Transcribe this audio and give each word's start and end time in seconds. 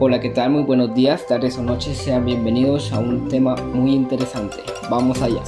Hola, 0.00 0.20
¿qué 0.20 0.30
tal? 0.30 0.50
Muy 0.50 0.64
buenos 0.64 0.92
días, 0.92 1.24
tardes 1.24 1.56
o 1.56 1.62
noches, 1.62 1.96
sean 1.96 2.24
bienvenidos 2.24 2.92
a 2.92 2.98
un 2.98 3.28
tema 3.28 3.54
muy 3.54 3.92
interesante. 3.92 4.56
Vamos 4.90 5.22
allá. 5.22 5.40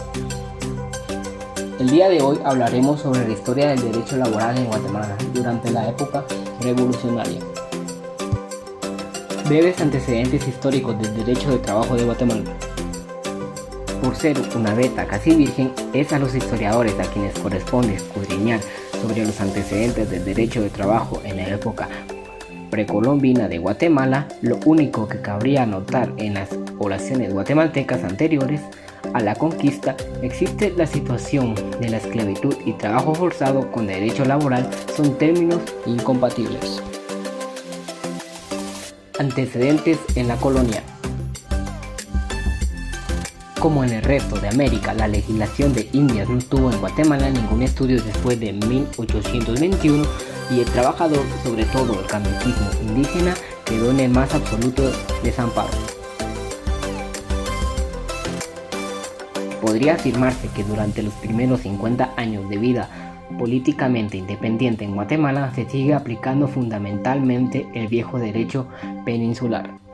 El 1.80 1.90
día 1.90 2.08
de 2.08 2.22
hoy 2.22 2.38
hablaremos 2.44 3.00
sobre 3.00 3.26
la 3.26 3.32
historia 3.34 3.66
del 3.70 3.90
derecho 3.90 4.16
laboral 4.16 4.56
en 4.56 4.66
Guatemala 4.66 5.16
durante 5.34 5.72
la 5.72 5.88
época 5.88 6.24
revolucionaria. 6.60 7.40
Breves 9.48 9.80
antecedentes 9.80 10.46
históricos 10.46 10.96
del 11.02 11.16
derecho 11.24 11.50
de 11.50 11.58
trabajo 11.58 11.96
de 11.96 12.04
Guatemala. 12.04 12.44
Por 14.00 14.14
ser 14.14 14.36
una 14.54 14.74
beta 14.74 15.08
casi 15.08 15.34
virgen, 15.34 15.72
es 15.92 16.12
a 16.12 16.20
los 16.20 16.36
historiadores 16.36 16.96
a 17.00 17.10
quienes 17.10 17.36
corresponde 17.36 17.96
escudriñar 17.96 18.60
sobre 19.02 19.26
los 19.26 19.40
antecedentes 19.40 20.08
del 20.08 20.24
derecho 20.24 20.62
de 20.62 20.70
trabajo 20.70 21.20
en 21.24 21.36
la 21.36 21.48
época 21.48 21.88
precolombina 22.70 23.48
de 23.48 23.58
Guatemala, 23.58 24.28
lo 24.42 24.58
único 24.64 25.08
que 25.08 25.20
cabría 25.20 25.66
notar 25.66 26.12
en 26.16 26.34
las 26.34 26.50
poblaciones 26.78 27.32
guatemaltecas 27.32 28.04
anteriores 28.04 28.60
a 29.14 29.20
la 29.20 29.34
conquista 29.34 29.96
existe 30.22 30.72
la 30.76 30.86
situación 30.86 31.54
de 31.80 31.88
la 31.88 31.96
esclavitud 31.98 32.54
y 32.64 32.72
trabajo 32.74 33.14
forzado 33.14 33.70
con 33.70 33.86
derecho 33.86 34.24
laboral 34.24 34.68
son 34.94 35.16
términos 35.16 35.60
incompatibles. 35.86 36.82
Antecedentes 39.18 39.98
en 40.16 40.28
la 40.28 40.36
colonia. 40.36 40.82
Como 43.58 43.82
en 43.84 43.90
el 43.90 44.02
resto 44.02 44.38
de 44.38 44.48
América, 44.48 44.92
la 44.92 45.08
legislación 45.08 45.72
de 45.72 45.88
Indias 45.92 46.28
no 46.28 46.38
tuvo 46.38 46.70
en 46.70 46.78
Guatemala 46.78 47.30
ningún 47.30 47.62
estudio 47.62 48.02
después 48.02 48.38
de 48.38 48.52
1821 48.52 50.04
y 50.50 50.60
el 50.60 50.66
trabajador, 50.66 51.24
sobre 51.42 51.64
todo 51.64 52.00
el 52.00 52.06
campesino 52.06 52.56
indígena, 52.82 53.34
quedó 53.64 53.90
en 53.90 54.00
el 54.00 54.10
más 54.10 54.34
absoluto 54.34 54.82
desamparo. 55.22 55.68
Podría 59.60 59.94
afirmarse 59.94 60.48
que 60.54 60.62
durante 60.62 61.02
los 61.02 61.14
primeros 61.14 61.62
50 61.62 62.14
años 62.16 62.48
de 62.48 62.58
vida 62.58 62.88
políticamente 63.38 64.16
independiente 64.16 64.84
en 64.84 64.94
Guatemala 64.94 65.52
se 65.54 65.68
sigue 65.68 65.94
aplicando 65.94 66.46
fundamentalmente 66.46 67.66
el 67.74 67.88
viejo 67.88 68.18
derecho 68.18 68.68
peninsular. 69.04 69.85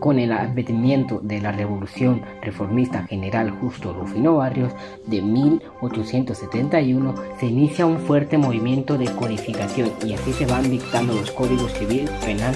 Con 0.00 0.18
el 0.18 0.30
advenimiento 0.32 1.20
de 1.22 1.40
la 1.40 1.52
Revolución 1.52 2.22
Reformista 2.42 3.04
General 3.04 3.50
Justo 3.50 3.94
Rufino 3.94 4.36
Barrios 4.36 4.74
de 5.06 5.22
1871 5.22 7.14
se 7.40 7.46
inicia 7.46 7.86
un 7.86 7.98
fuerte 7.98 8.36
movimiento 8.36 8.98
de 8.98 9.06
codificación 9.06 9.90
y 10.04 10.12
así 10.12 10.32
se 10.34 10.46
van 10.46 10.70
dictando 10.70 11.14
los 11.14 11.30
códigos 11.30 11.72
civil, 11.72 12.10
penal, 12.24 12.54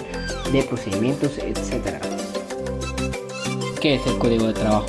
de 0.53 0.63
procedimientos, 0.65 1.39
etc. 1.39 1.97
¿Qué 3.81 3.95
es 3.95 4.07
el 4.07 4.19
Código 4.19 4.47
de 4.47 4.53
Trabajo? 4.53 4.87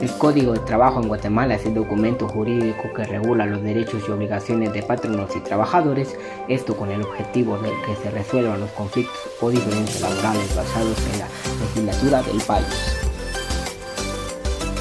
El 0.00 0.10
Código 0.18 0.52
de 0.52 0.58
Trabajo 0.58 1.00
en 1.00 1.08
Guatemala 1.08 1.54
es 1.54 1.64
el 1.64 1.72
documento 1.72 2.28
jurídico 2.28 2.92
que 2.94 3.04
regula 3.04 3.46
los 3.46 3.62
derechos 3.62 4.02
y 4.06 4.10
obligaciones 4.10 4.72
de 4.72 4.82
patronos 4.82 5.34
y 5.34 5.40
trabajadores, 5.40 6.14
esto 6.48 6.76
con 6.76 6.90
el 6.90 7.02
objetivo 7.02 7.58
de 7.58 7.70
que 7.86 7.96
se 8.02 8.10
resuelvan 8.10 8.60
los 8.60 8.70
conflictos 8.70 9.16
o 9.40 9.50
diferencias 9.50 10.00
laborales 10.00 10.54
basados 10.54 10.96
en 11.12 11.18
la 11.18 11.28
legislatura 11.60 12.22
del 12.22 12.40
país. 12.42 12.94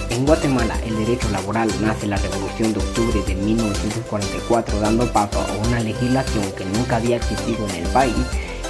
En 0.10 0.26
Guatemala, 0.26 0.80
el 0.86 0.96
derecho 0.98 1.28
laboral 1.32 1.70
nace 1.82 2.06
en 2.06 2.12
la 2.12 2.18
Revolución 2.18 2.72
de 2.72 2.80
Octubre 2.80 3.20
de 3.26 3.34
1944, 3.34 4.80
dando 4.80 5.12
paso 5.12 5.40
a 5.40 5.68
una 5.68 5.80
legislación 5.80 6.52
que 6.52 6.66
nunca 6.66 6.98
había 6.98 7.18
existido 7.18 7.68
en 7.70 7.84
el 7.84 7.88
país 7.90 8.14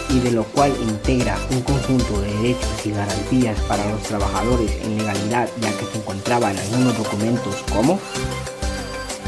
y 0.09 0.19
de 0.19 0.31
lo 0.31 0.43
cual 0.45 0.71
integra 0.81 1.37
un 1.51 1.61
conjunto 1.61 2.21
de 2.21 2.33
derechos 2.35 2.85
y 2.85 2.91
garantías 2.91 3.59
para 3.61 3.89
los 3.89 4.01
trabajadores 4.03 4.71
en 4.83 4.97
legalidad 4.97 5.49
ya 5.59 5.71
que 5.77 5.85
se 5.85 5.97
encontraba 5.97 6.51
en 6.51 6.57
algunos 6.57 6.97
documentos 6.97 7.55
como 7.73 7.99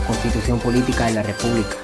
Constitución 0.08 0.60
Política 0.60 1.08
de 1.08 1.14
la 1.16 1.24
República, 1.24 1.76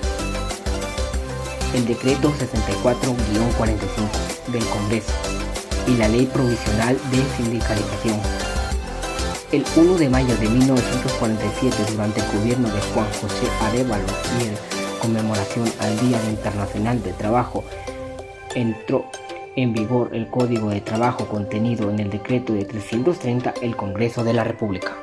el 1.73 1.85
Decreto 1.85 2.33
64-45 2.33 4.51
del 4.51 4.65
Congreso 4.65 5.13
y 5.87 5.95
la 5.95 6.07
Ley 6.07 6.25
Provisional 6.25 6.97
de 7.11 7.23
Sindicalización. 7.37 8.19
El 9.51 9.63
1 9.75 9.97
de 9.97 10.09
mayo 10.09 10.35
de 10.37 10.49
1947, 10.49 11.75
durante 11.91 12.21
el 12.21 12.31
gobierno 12.39 12.67
de 12.69 12.81
Juan 12.93 13.07
José 13.21 13.47
Arevalo 13.61 14.07
y 14.39 14.47
en 14.47 14.55
conmemoración 15.01 15.69
al 15.79 15.99
Día 15.99 16.17
Internacional 16.29 17.03
del 17.03 17.15
Trabajo, 17.15 17.63
entró 18.55 19.05
en 19.55 19.73
vigor 19.73 20.09
el 20.13 20.27
Código 20.27 20.69
de 20.69 20.81
Trabajo 20.81 21.27
contenido 21.27 21.89
en 21.89 21.99
el 21.99 22.09
decreto 22.09 22.53
de 22.53 22.65
330 22.65 23.53
el 23.61 23.75
Congreso 23.75 24.23
de 24.23 24.33
la 24.33 24.43
República. 24.43 24.95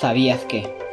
¿Sabías 0.00 0.44
que? 0.44 0.85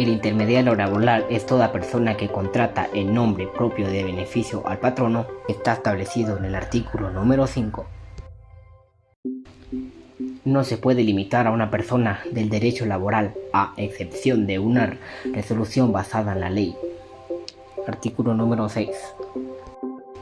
El 0.00 0.08
intermediario 0.08 0.74
laboral 0.74 1.26
es 1.28 1.44
toda 1.44 1.72
persona 1.72 2.16
que 2.16 2.28
contrata 2.28 2.88
en 2.94 3.12
nombre 3.12 3.46
propio 3.46 3.86
de 3.86 4.02
beneficio 4.02 4.66
al 4.66 4.78
patrono, 4.78 5.26
está 5.46 5.74
establecido 5.74 6.38
en 6.38 6.46
el 6.46 6.54
artículo 6.54 7.10
número 7.10 7.46
5. 7.46 7.84
No 10.46 10.64
se 10.64 10.78
puede 10.78 11.04
limitar 11.04 11.46
a 11.46 11.50
una 11.50 11.70
persona 11.70 12.20
del 12.32 12.48
derecho 12.48 12.86
laboral, 12.86 13.34
a 13.52 13.74
excepción 13.76 14.46
de 14.46 14.58
una 14.58 14.96
resolución 15.34 15.92
basada 15.92 16.32
en 16.32 16.40
la 16.40 16.48
ley 16.48 16.74
Artículo 17.86 18.32
número 18.32 18.70
6. 18.70 18.88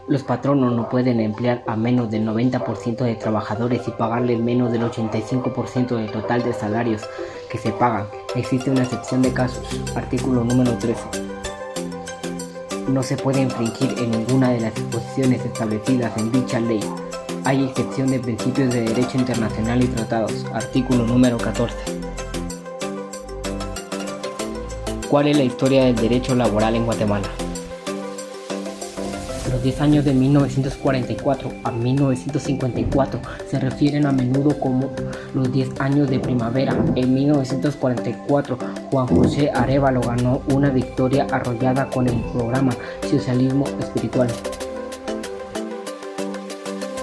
Los 0.09 0.25
patronos 0.25 0.73
no 0.73 0.89
pueden 0.89 1.21
emplear 1.21 1.63
a 1.69 1.77
menos 1.77 2.11
del 2.11 2.27
90% 2.27 2.97
de 3.05 3.15
trabajadores 3.15 3.87
y 3.87 3.93
pagarles 3.93 4.41
menos 4.41 4.73
del 4.73 4.83
85% 4.83 5.97
del 5.97 6.11
total 6.11 6.43
de 6.43 6.53
salarios 6.53 7.09
que 7.49 7.59
se 7.59 7.73
pagan. 7.73 8.07
Existe 8.35 8.71
una 8.71 8.83
excepción 8.83 9.23
de 9.23 9.33
casos. 9.33 9.67
Artículo 9.95 10.45
número 10.45 10.77
13. 10.79 11.03
No 12.89 13.03
se 13.03 13.17
puede 13.17 13.43
infringir 13.43 13.95
en 13.99 14.11
ninguna 14.11 14.51
de 14.51 14.61
las 14.61 14.75
disposiciones 14.75 15.45
establecidas 15.45 16.17
en 16.17 16.33
dicha 16.33 16.61
ley. 16.61 16.81
Hay 17.45 17.65
excepción 17.65 18.11
de 18.11 18.19
principios 18.19 18.73
de 18.73 18.83
derecho 18.83 19.19
internacional 19.19 19.83
y 19.83 19.87
tratados. 19.87 20.45
Artículo 20.53 21.07
número 21.07 21.39
14. 21.39 21.77
¿Cuál 25.09 25.29
es 25.29 25.37
la 25.39 25.45
historia 25.45 25.85
del 25.85 25.97
derecho 25.97 26.35
laboral 26.35 26.75
en 26.75 26.85
Guatemala? 26.85 27.29
Los 29.51 29.63
10 29.63 29.81
años 29.81 30.05
de 30.05 30.13
1944 30.13 31.51
a 31.65 31.71
1954 31.71 33.21
se 33.51 33.59
refieren 33.59 34.05
a 34.07 34.13
menudo 34.13 34.59
como 34.59 34.91
los 35.35 35.51
10 35.51 35.81
años 35.81 36.11
de 36.11 36.19
primavera. 36.19 36.77
En 36.95 37.15
1944, 37.15 38.59
Juan 38.91 39.07
José 39.07 39.51
Arevalo 39.55 40.01
ganó 40.03 40.43
una 40.53 40.71
victoria 40.71 41.27
arrollada 41.31 41.89
con 41.89 42.09
el 42.09 42.21
programa 42.33 42.73
Socialismo 43.11 43.65
Espiritual. 43.81 44.29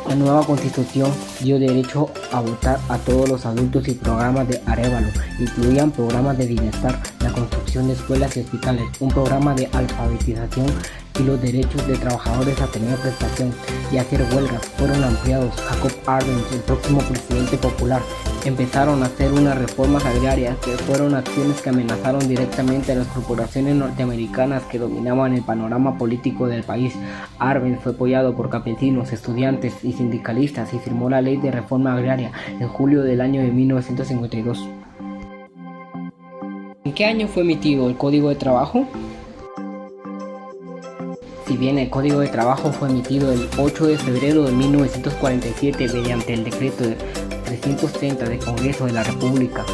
La 0.07 0.15
nueva 0.15 0.45
constitución 0.45 1.11
dio 1.39 1.57
derecho 1.57 2.09
a 2.31 2.39
votar 2.39 2.79
a 2.89 2.97
todos 2.99 3.27
los 3.27 3.45
adultos 3.45 3.87
y 3.87 3.93
programas 3.93 4.47
de 4.47 4.61
Arevalo 4.67 5.07
incluían 5.39 5.89
programas 5.89 6.37
de 6.37 6.45
bienestar, 6.45 6.99
construcción 7.35 7.87
de 7.87 7.93
escuelas 7.93 8.35
y 8.37 8.39
hospitales, 8.39 8.83
un 8.99 9.09
programa 9.09 9.53
de 9.53 9.67
alfabetización 9.73 10.67
y 11.19 11.23
los 11.23 11.41
derechos 11.41 11.85
de 11.87 11.95
trabajadores 11.97 12.59
a 12.61 12.67
tener 12.67 12.97
prestación 12.97 13.53
y 13.91 13.97
hacer 13.97 14.21
huelgas 14.33 14.65
fueron 14.77 15.03
ampliados. 15.03 15.53
Jacob 15.55 15.91
Arbenz, 16.05 16.51
el 16.51 16.61
próximo 16.61 16.99
presidente 16.99 17.57
popular, 17.57 18.01
empezaron 18.43 19.01
a 19.01 19.07
hacer 19.07 19.31
unas 19.31 19.57
reformas 19.57 20.05
agrarias 20.05 20.57
que 20.57 20.71
fueron 20.71 21.15
acciones 21.15 21.61
que 21.61 21.69
amenazaron 21.69 22.27
directamente 22.27 22.91
a 22.91 22.95
las 22.95 23.07
corporaciones 23.07 23.75
norteamericanas 23.75 24.63
que 24.63 24.79
dominaban 24.79 25.33
el 25.33 25.43
panorama 25.43 25.97
político 25.97 26.47
del 26.47 26.63
país. 26.63 26.93
Arbenz 27.39 27.81
fue 27.81 27.93
apoyado 27.93 28.35
por 28.35 28.49
campesinos, 28.49 29.11
estudiantes 29.13 29.83
y 29.83 29.93
sindicalistas 29.93 30.73
y 30.73 30.79
firmó 30.79 31.09
la 31.09 31.21
ley 31.21 31.37
de 31.37 31.51
reforma 31.51 31.93
agraria 31.93 32.31
en 32.59 32.67
julio 32.67 33.03
del 33.03 33.21
año 33.21 33.41
de 33.41 33.51
1952. 33.51 34.84
¿En 36.85 36.93
qué 36.93 37.05
año 37.05 37.27
fue 37.27 37.41
emitido 37.41 37.89
el 37.89 37.97
Código 37.97 38.29
de 38.29 38.35
Trabajo? 38.35 38.87
Si 41.47 41.57
bien 41.57 41.79
el 41.79 41.89
Código 41.89 42.19
de 42.19 42.27
Trabajo 42.27 42.71
fue 42.71 42.89
emitido 42.89 43.33
el 43.33 43.49
8 43.57 43.87
de 43.87 43.97
febrero 43.97 44.43
de 44.43 44.51
1947 44.51 45.87
mediante 45.91 46.35
el 46.35 46.43
decreto 46.43 46.83
330 47.45 48.25
del 48.25 48.37
Congreso 48.37 48.85
de 48.85 48.91
la 48.91 49.03
República, 49.03 49.65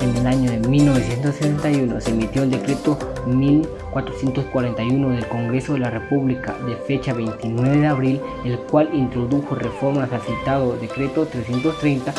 en 0.00 0.16
el 0.16 0.26
año 0.28 0.48
de 0.48 0.60
1961 0.68 2.00
se 2.00 2.10
emitió 2.12 2.44
el 2.44 2.50
decreto 2.50 2.96
1441 3.26 5.08
del 5.10 5.26
Congreso 5.26 5.72
de 5.72 5.80
la 5.80 5.90
República 5.90 6.56
de 6.68 6.76
fecha 6.76 7.12
29 7.12 7.78
de 7.78 7.86
abril, 7.88 8.20
el 8.44 8.56
cual 8.60 8.90
introdujo 8.92 9.56
reformas 9.56 10.12
al 10.12 10.20
citado 10.20 10.76
decreto 10.76 11.26
330 11.26 12.14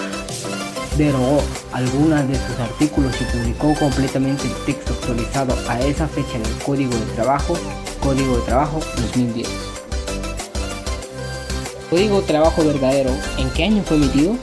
derogó 0.98 1.42
algunas 1.72 2.28
de 2.28 2.36
sus 2.36 2.60
artículos 2.60 3.14
y 3.22 3.38
publicó 3.38 3.74
completamente 3.76 4.44
el 4.44 4.54
texto 4.66 4.94
actualizado 4.94 5.56
a 5.68 5.80
esa 5.82 6.08
fecha 6.08 6.36
en 6.36 6.46
el 6.46 6.64
Código 6.64 6.94
de 6.94 7.06
Trabajo 7.16 7.58
Código 8.02 8.38
de 8.38 8.42
Trabajo 8.44 8.80
2010. 8.96 9.48
Código 11.90 12.22
de 12.22 12.28
Trabajo 12.28 12.64
Verdadero, 12.64 13.12
¿en 13.38 13.50
qué 13.52 13.66
año 13.66 13.84
fue 13.84 13.98
emitido? 13.98 14.36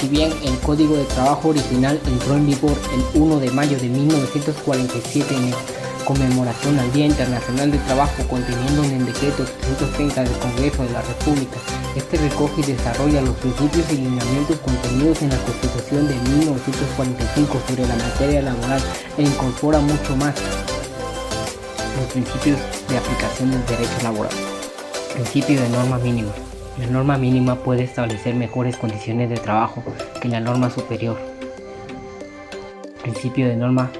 Si 0.00 0.08
bien 0.08 0.32
el 0.44 0.58
Código 0.60 0.96
de 0.96 1.04
Trabajo 1.04 1.48
original 1.48 2.00
entró 2.06 2.34
en 2.34 2.46
vigor 2.46 2.76
el 2.94 3.20
1 3.20 3.40
de 3.40 3.50
mayo 3.50 3.78
de 3.78 3.88
1947 3.88 5.34
en 5.34 5.44
conmemoración 6.06 6.78
al 6.78 6.90
Día 6.92 7.06
Internacional 7.06 7.70
del 7.72 7.82
Trabajo 7.82 8.22
conteniendo 8.30 8.84
en 8.84 8.92
el 8.92 9.06
decreto 9.06 9.44
330 9.44 10.22
del 10.22 10.38
Congreso 10.38 10.84
de 10.84 10.92
la 10.92 11.02
República, 11.02 11.58
este 11.96 12.16
recoge 12.16 12.60
y 12.60 12.72
desarrolla 12.72 13.20
los 13.20 13.36
principios 13.36 13.92
y 13.92 13.96
lineamientos 13.96 14.58
contenidos 14.60 15.20
en 15.22 15.30
la 15.30 15.38
Constitución 15.38 16.06
de 16.06 16.14
1945 16.14 17.60
sobre 17.66 17.88
la 17.88 17.96
materia 17.96 18.40
laboral 18.40 18.80
e 19.18 19.22
incorpora 19.22 19.80
mucho 19.80 20.16
más 20.16 20.34
los 21.98 22.12
principios 22.12 22.58
de 22.88 22.98
aplicación 22.98 23.50
del 23.50 23.66
derecho 23.66 24.02
laboral. 24.02 24.32
Principio 25.12 25.60
de 25.60 25.68
norma 25.70 25.98
mínima. 25.98 26.32
La 26.78 26.86
norma 26.86 27.18
mínima 27.18 27.56
puede 27.56 27.82
establecer 27.82 28.34
mejores 28.34 28.76
condiciones 28.76 29.28
de 29.28 29.38
trabajo 29.38 29.82
que 30.20 30.28
la 30.28 30.40
norma 30.40 30.70
superior. 30.70 31.18
Principio 33.02 33.48
de 33.48 33.56
norma 33.56 33.90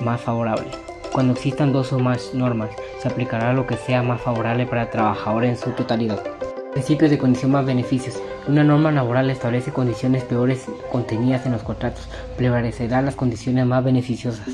más 0.00 0.20
favorable. 0.20 0.87
Cuando 1.18 1.32
existan 1.32 1.72
dos 1.72 1.92
o 1.92 1.98
más 1.98 2.32
normas, 2.32 2.70
se 3.00 3.08
aplicará 3.08 3.52
lo 3.52 3.66
que 3.66 3.76
sea 3.76 4.04
más 4.04 4.20
favorable 4.20 4.66
para 4.66 4.82
el 4.82 4.90
trabajador 4.90 5.44
en 5.46 5.56
su 5.56 5.72
totalidad. 5.72 6.22
Principio 6.70 7.08
de 7.08 7.18
condición 7.18 7.50
más 7.50 7.66
beneficios. 7.66 8.22
Una 8.46 8.62
norma 8.62 8.92
laboral 8.92 9.28
establece 9.28 9.72
condiciones 9.72 10.22
peores 10.22 10.66
contenidas 10.92 11.44
en 11.44 11.50
los 11.50 11.64
contratos, 11.64 12.08
prevalecerán 12.36 13.04
las 13.04 13.16
condiciones 13.16 13.66
más 13.66 13.82
beneficiosas. 13.82 14.46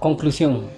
Conclusión. 0.00 0.77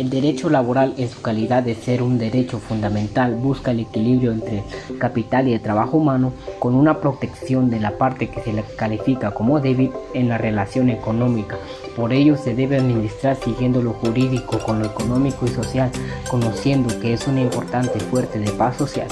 El 0.00 0.08
derecho 0.08 0.48
laboral 0.48 0.94
en 0.96 1.10
su 1.10 1.20
calidad 1.20 1.62
de 1.62 1.74
ser 1.74 2.02
un 2.02 2.16
derecho 2.16 2.58
fundamental 2.58 3.34
busca 3.34 3.72
el 3.72 3.80
equilibrio 3.80 4.32
entre 4.32 4.64
capital 4.98 5.46
y 5.46 5.52
el 5.52 5.60
trabajo 5.60 5.98
humano 5.98 6.32
con 6.58 6.74
una 6.74 7.02
protección 7.02 7.68
de 7.68 7.80
la 7.80 7.98
parte 7.98 8.30
que 8.30 8.40
se 8.40 8.54
le 8.54 8.62
califica 8.62 9.32
como 9.32 9.60
débil 9.60 9.92
en 10.14 10.30
la 10.30 10.38
relación 10.38 10.88
económica. 10.88 11.58
Por 11.96 12.14
ello 12.14 12.38
se 12.38 12.54
debe 12.54 12.78
administrar 12.78 13.36
siguiendo 13.36 13.82
lo 13.82 13.92
jurídico 13.92 14.58
con 14.60 14.78
lo 14.78 14.86
económico 14.86 15.44
y 15.44 15.50
social, 15.50 15.90
conociendo 16.30 16.98
que 16.98 17.12
es 17.12 17.26
una 17.26 17.42
importante 17.42 18.00
fuerte 18.00 18.38
de 18.38 18.50
paz 18.52 18.78
social. 18.78 19.08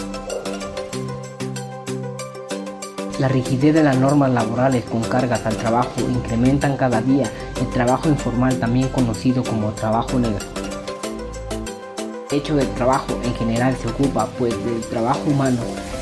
La 3.19 3.29
rigidez 3.29 3.75
de 3.75 3.83
las 3.83 3.99
normas 3.99 4.31
laborales 4.31 4.85
con 4.85 5.03
cargas 5.03 5.45
al 5.45 5.57
trabajo 5.59 6.01
incrementan 6.01 6.79
cada 6.79 7.03
día 7.03 7.31
el 7.61 7.69
trabajo 7.75 8.09
informal 8.09 8.59
también 8.59 8.89
conocido 8.89 9.43
como 9.43 9.73
trabajo 9.73 10.19
negro. 10.19 10.47
Hecho 12.31 12.57
del 12.57 12.69
trabajo 12.75 13.19
en 13.25 13.35
general 13.37 13.75
se 13.77 13.89
ocupa 13.89 14.27
pues 14.39 14.53
del 14.67 14.83
trabajo 14.83 15.31
humano. 15.31 15.61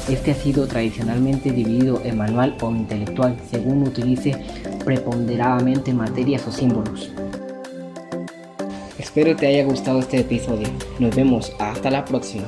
Este 0.09 0.33
ha 0.33 0.35
sido 0.35 0.67
tradicionalmente 0.67 1.53
dividido 1.53 2.01
en 2.05 2.19
manual 2.19 2.57
o 2.61 2.71
intelectual 2.71 3.37
según 3.49 3.85
utilice 3.85 4.35
preponderadamente 4.85 5.95
materias 5.95 6.45
o 6.49 6.53
símbolos. 6.53 7.13
Espero 8.99 9.37
te 9.37 9.47
haya 9.47 9.65
gustado 9.65 10.01
este 10.01 10.19
episodio. 10.19 10.69
Nos 10.99 11.15
vemos 11.15 11.53
hasta 11.61 11.93
la 11.93 12.05
próxima. 12.05 12.47